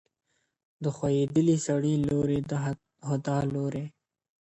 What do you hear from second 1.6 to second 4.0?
سړي لوري د هُدا لوري_